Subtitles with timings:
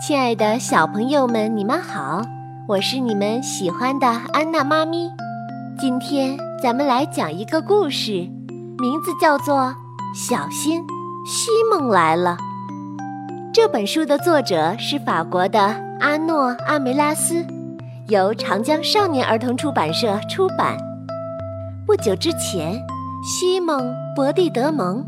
[0.00, 2.22] 亲爱的小朋友们，你们好，
[2.66, 5.10] 我是你们喜欢的安娜妈咪。
[5.78, 8.12] 今天咱们来讲一个故事，
[8.78, 9.56] 名字叫做
[10.14, 10.82] 《小心，
[11.26, 12.36] 西蒙来了》。
[13.52, 15.58] 这本书的作者是法国的
[16.00, 17.44] 阿诺·阿梅拉斯，
[18.08, 20.76] 由长江少年儿童出版社出版。
[21.86, 22.80] 不久之前，
[23.22, 23.80] 西蒙·
[24.14, 25.04] 博蒂德蒙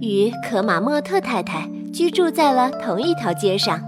[0.00, 3.80] 与可马莫特太太居住在了同一条街上。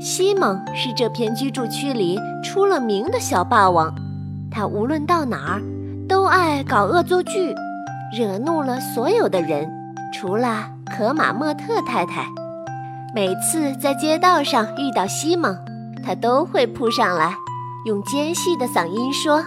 [0.00, 3.92] 西蒙是这片居住区里出了名的小霸王，
[4.50, 5.62] 他无论到哪儿
[6.08, 7.52] 都爱搞恶作剧，
[8.16, 9.68] 惹怒了所有的人，
[10.14, 12.24] 除了可马莫特太太。
[13.12, 15.56] 每次在街道上遇到西蒙，
[16.04, 17.34] 他都会扑上来，
[17.84, 19.44] 用尖细的嗓音说：“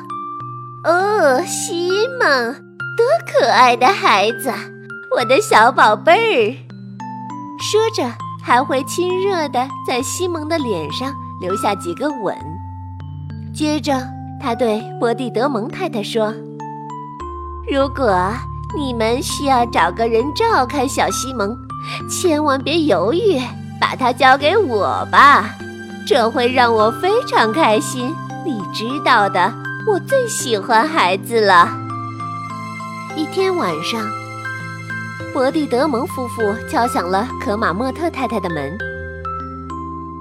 [0.84, 2.54] 哦，西蒙，
[2.98, 4.52] 多可爱的孩子，
[5.16, 6.56] 我的小宝贝儿！”
[7.62, 8.12] 说着。
[8.44, 12.36] 还会亲热地在西蒙的脸上留下几个吻。
[13.54, 13.94] 接着，
[14.42, 16.34] 他对波蒂德蒙太太说
[17.72, 18.34] ：“如果
[18.76, 21.56] 你们需要找个人照看小西蒙，
[22.10, 23.40] 千万别犹豫，
[23.80, 25.56] 把他交给我吧，
[26.08, 28.16] 这会让我非常开心。
[28.46, 29.54] 你知道的，
[29.88, 31.70] 我最喜欢孩子了。”
[33.16, 34.21] 一天晚上。
[35.34, 38.78] 伯蒂德蒙夫妇敲响了可马莫特太太的门。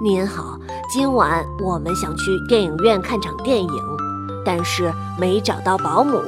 [0.01, 0.57] 您好，
[0.89, 3.73] 今晚我们想去电影院看场电影，
[4.45, 6.23] 但是没找到保姆，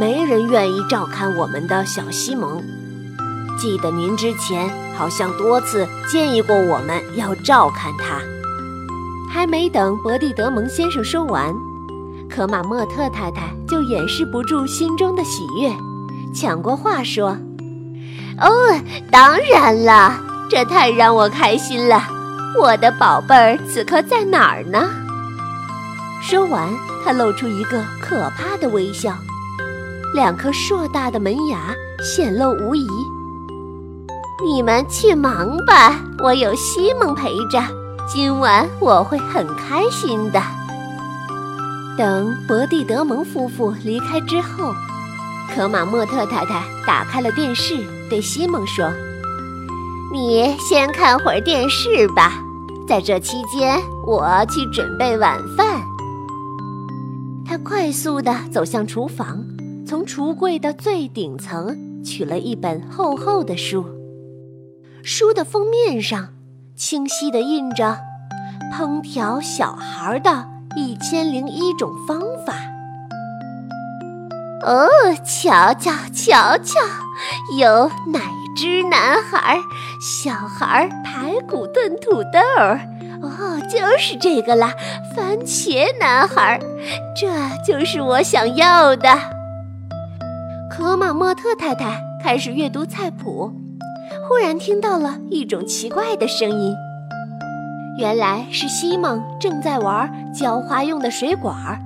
[0.00, 2.60] 没人愿意照看我们的小西蒙。
[3.56, 8.20] 记得您之前好像多次建议过我们要照看他。
[9.32, 11.54] 还没等伯蒂德蒙先生说完，
[12.28, 15.72] 可马莫特太太就掩饰不住心中的喜悦，
[16.34, 17.38] 抢过话说。
[18.40, 18.50] 哦，
[19.10, 22.02] 当然了，这太让我开心了。
[22.58, 24.88] 我的宝贝儿此刻在哪儿呢？
[26.22, 26.68] 说完，
[27.04, 29.14] 他露出一个可怕的微笑，
[30.14, 32.88] 两颗硕大的门牙显露无遗。
[34.42, 37.62] 你们去忙吧，我有西蒙陪着，
[38.08, 40.42] 今晚我会很开心的。
[41.98, 44.72] 等伯蒂德蒙夫妇离开之后。
[45.54, 47.76] 可马莫特太太打开了电视，
[48.08, 48.90] 对西蒙说
[50.12, 52.42] ：“你先看会儿电视吧，
[52.88, 55.82] 在这期间，我去准备晚饭。”
[57.44, 59.44] 他快速地走向厨房，
[59.84, 63.84] 从橱柜的最顶层取了一本厚厚的书，
[65.02, 66.28] 书的封面上
[66.76, 67.98] 清晰地印着
[68.72, 70.46] “烹调小孩的
[70.76, 72.54] 一千零一种方法”。
[74.62, 74.88] 哦，
[75.24, 76.80] 瞧瞧瞧瞧，
[77.58, 78.20] 有奶
[78.54, 79.58] 汁男孩、
[80.00, 82.78] 小孩排骨炖土豆儿
[83.22, 84.72] 哦，就是这个啦，
[85.16, 86.60] 番茄男孩，
[87.16, 87.26] 这
[87.66, 89.08] 就是我想要的。
[90.70, 93.50] 可马莫特太太开始阅读菜谱，
[94.28, 96.74] 忽然听到了一种奇怪的声音，
[97.98, 101.80] 原来是西蒙正在玩浇花用的水管儿。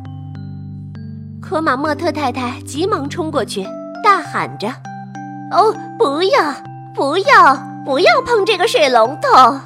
[1.47, 3.63] 可马莫特太太急忙冲过去，
[4.03, 4.67] 大喊着
[5.53, 6.55] ：“哦，不要，
[6.95, 9.61] 不要，不要碰这个水龙头！”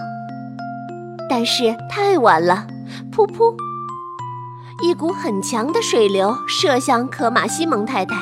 [1.31, 2.67] 但是太晚了，
[3.13, 3.55] 噗噗，
[4.83, 8.17] 一股很强的水流射向可马西蒙太太。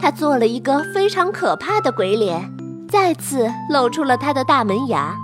[0.00, 2.50] 他做了一个非常可怕的鬼脸，
[2.88, 5.14] 再次露出了他的大门牙。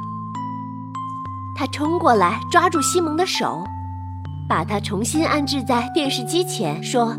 [1.56, 3.64] 他冲过来，抓住西蒙的手。
[4.48, 7.16] 把它重新安置在电视机前，说：“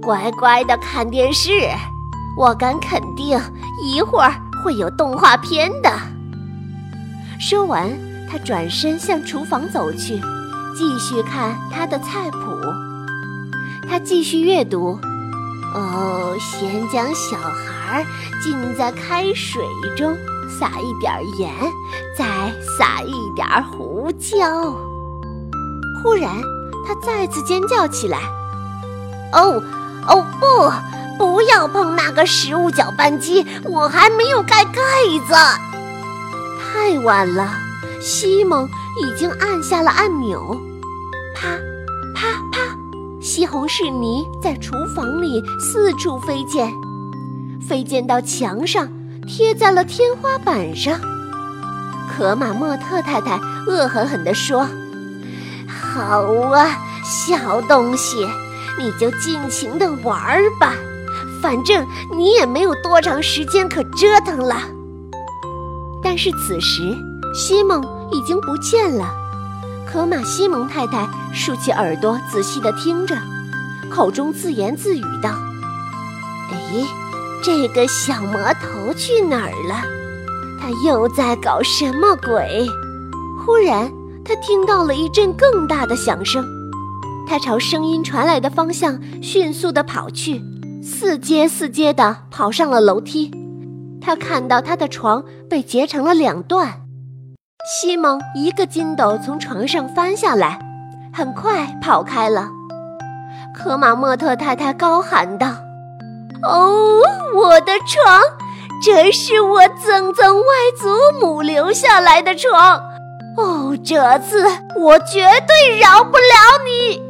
[0.00, 1.50] 乖乖的看电视，
[2.36, 3.40] 我敢肯定
[3.84, 5.90] 一会儿会有动画片的。”
[7.40, 7.90] 说完，
[8.30, 10.20] 他转身向厨房走去，
[10.76, 12.38] 继续看他的菜谱。
[13.88, 14.98] 他继续阅读
[15.74, 18.04] ：“哦，先将小孩
[18.40, 19.60] 浸在开水
[19.96, 20.16] 中，
[20.48, 21.50] 撒一点盐，
[22.16, 22.24] 再
[22.78, 24.76] 撒一点胡椒。”
[26.02, 26.30] 忽然，
[26.86, 28.18] 他再次尖叫起来
[29.32, 29.62] ：“哦，
[30.08, 34.72] 哦，不，不要碰那个食物搅拌机，我还没有盖盖
[35.26, 35.34] 子。”
[36.60, 37.48] 太晚了，
[38.00, 38.68] 西蒙
[39.00, 40.60] 已经按下了按钮。
[41.36, 41.48] 啪，
[42.14, 42.76] 啪啪，
[43.20, 46.72] 西红柿泥在厨房里四处飞溅，
[47.60, 48.88] 飞溅到墙上，
[49.26, 50.98] 贴在了天花板上。
[52.10, 53.38] 可马莫特太太
[53.68, 54.66] 恶狠狠地说。
[55.92, 56.22] 好
[56.52, 58.26] 啊，小东西，
[58.78, 60.74] 你就尽情的玩儿吧，
[61.42, 61.86] 反正
[62.16, 64.56] 你也没有多长时间可折腾了。
[66.02, 66.96] 但是此时，
[67.34, 69.14] 西蒙已经不见了。
[69.86, 73.14] 可马西蒙太太竖起耳朵，仔细的听着，
[73.90, 75.30] 口中自言自语道
[76.50, 76.86] ：“哎，
[77.42, 79.82] 这个小魔头去哪儿了？
[80.58, 82.66] 他又在搞什么鬼？”
[83.44, 83.92] 忽然，
[84.24, 86.44] 他听到了一阵更大的响声，
[87.26, 90.40] 他朝声音传来的方向迅速地跑去，
[90.82, 93.30] 四阶四阶地跑上了楼梯。
[94.00, 96.80] 他看到他的床被截成了两段。
[97.64, 100.58] 西蒙一个筋斗从床上翻下来，
[101.12, 102.48] 很快跑开了。
[103.54, 105.48] 科马莫特太太高喊道
[106.42, 107.00] ：“哦，
[107.34, 108.20] 我的床，
[108.82, 110.44] 这是我曾曾外
[110.76, 110.88] 祖
[111.20, 112.91] 母留下来的床。
[113.36, 114.44] 哦，这次
[114.78, 116.34] 我绝对饶不了
[116.66, 117.00] 你！”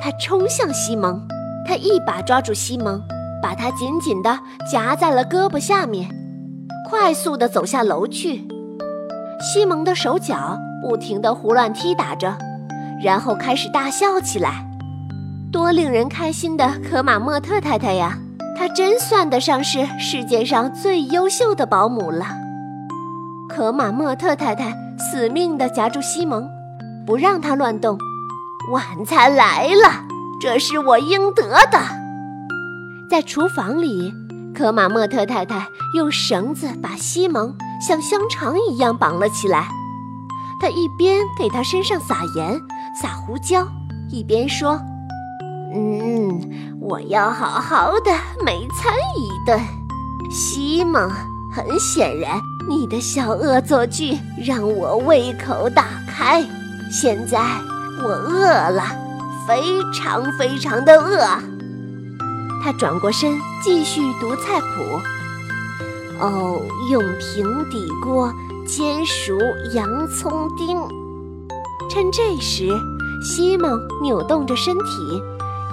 [0.00, 1.20] 他冲向西蒙，
[1.66, 3.00] 他一把抓住西蒙，
[3.42, 4.38] 把他紧紧地
[4.70, 6.08] 夹在了胳膊下面，
[6.88, 8.46] 快速地走下楼去。
[9.40, 12.36] 西蒙的手脚不停地胡乱踢打着，
[13.02, 14.66] 然后开始大笑起来。
[15.52, 18.18] 多令人开心的可马莫特太太呀！
[18.56, 22.26] 她真算得上是世界上最优秀的保姆了。
[23.54, 26.48] 可马莫特太太死命地夹住西蒙，
[27.06, 27.98] 不让他乱动。
[28.72, 30.04] 晚餐来了，
[30.40, 31.78] 这是我应得的。
[33.10, 34.10] 在厨房里，
[34.54, 37.54] 可马莫特太太用绳子把西蒙。
[37.86, 39.68] 像香肠一样绑了起来，
[40.60, 42.58] 他一边给他身上撒盐、
[42.94, 43.66] 撒胡椒，
[44.08, 44.80] 一边说
[45.74, 48.12] ：“嗯，我要好好的
[48.44, 49.60] 美餐一顿。”
[50.30, 51.10] 西蒙，
[51.52, 56.44] 很显然，你的小恶作剧让我胃口大开。
[56.90, 57.38] 现在
[58.02, 58.84] 我饿了，
[59.46, 61.18] 非常非常的饿。
[62.62, 65.00] 他转过身，继续读菜谱。
[66.20, 66.60] 哦，
[66.90, 68.32] 用平底锅
[68.66, 69.36] 煎熟
[69.74, 70.78] 洋葱丁。
[71.90, 72.68] 趁这时，
[73.22, 75.22] 西蒙扭动着身体，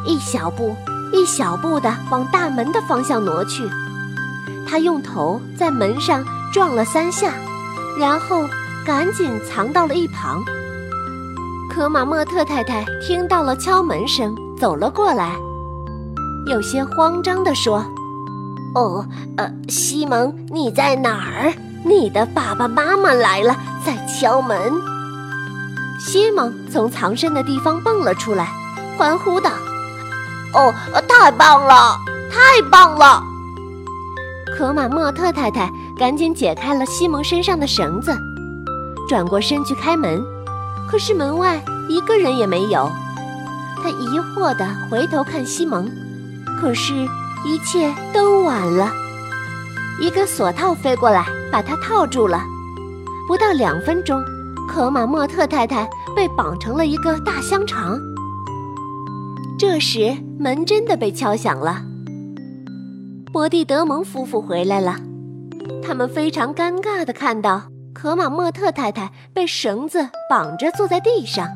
[0.06, 0.76] 一小步
[1.14, 3.70] 一小步地往大门的方向挪去。
[4.68, 7.34] 他用头在门上撞了三下，
[8.00, 8.48] 然后
[8.86, 10.44] 赶紧藏到了一旁。
[11.70, 15.36] 可马莫特太太听到了敲门声，走了过来，
[16.48, 17.86] 有些慌张地说。
[18.76, 19.06] 哦，
[19.38, 21.54] 呃，西蒙，你在哪儿？
[21.84, 23.56] 你的爸爸妈妈来了，
[23.86, 24.74] 在敲门。
[26.00, 28.52] 西蒙从藏身的地方蹦了出来，
[28.98, 29.50] 欢呼道
[30.54, 30.74] ：“哦，
[31.08, 31.98] 太棒了，
[32.30, 33.24] 太棒了！”
[34.58, 38.12] 可马莫特太太赶紧解开了西蒙身上的绳子，
[39.08, 40.22] 转过身去开门，
[40.90, 42.90] 可是门外一个人也没有。
[43.82, 45.90] 他疑惑地回头看西蒙，
[46.60, 47.08] 可是。
[47.46, 48.92] 一切都晚了，
[50.02, 52.44] 一个锁套飞过来，把他套住了。
[53.30, 54.22] 不到两分钟，
[54.68, 57.98] 可马莫特太太被绑成了一个大香肠。
[59.58, 61.82] 这时，门真的被敲响了。
[63.32, 64.96] 伯蒂德蒙夫妇回来了，
[65.84, 67.62] 他们非常尴尬地看到
[67.94, 71.48] 可马莫特太太被绳子绑着坐在地上，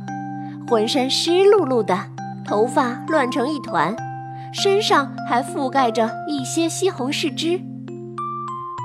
[0.70, 1.98] 浑身湿漉漉的，
[2.46, 3.96] 头发乱成一团。
[4.54, 7.60] 身上还覆盖着一些西红柿汁。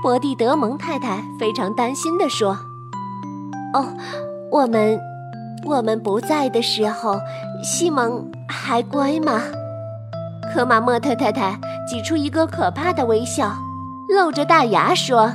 [0.03, 2.59] 伯蒂德蒙太太非常担心地说
[3.75, 3.85] ：“哦，
[4.51, 4.99] 我们，
[5.67, 7.21] 我们不在的时候，
[7.63, 9.43] 西蒙还乖吗？”
[10.55, 13.53] 可马莫特太太挤出一个可怕的微笑，
[14.09, 15.33] 露着大牙说：“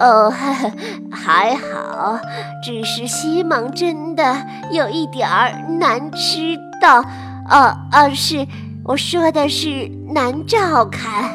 [0.00, 0.30] 哦，
[1.10, 2.18] 还好，
[2.64, 4.36] 只是西蒙真的
[4.72, 7.00] 有一点儿难吃到，
[7.48, 8.46] 哦哦是。”
[8.84, 11.30] 我说的是难照看。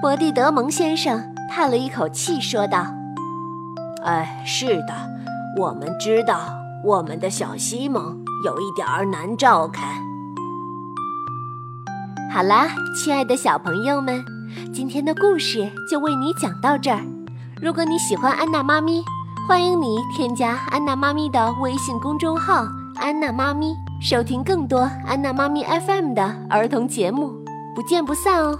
[0.00, 2.86] 伯蒂德蒙先生叹了一口气，说道
[4.02, 4.94] ：“哎，是的，
[5.60, 6.38] 我们知道
[6.82, 9.90] 我们的小西蒙有一点儿难照看。”
[12.32, 14.24] 好啦，亲爱的小朋友们，
[14.72, 17.04] 今天的故事就为你讲到这儿。
[17.60, 19.02] 如果你喜欢安娜妈咪，
[19.46, 22.64] 欢迎你添加安娜妈咪的微信公众号
[22.96, 23.74] “安娜妈咪”。
[24.00, 27.34] 收听更多安娜妈咪 FM 的儿童节目，
[27.74, 28.58] 不见不散哦。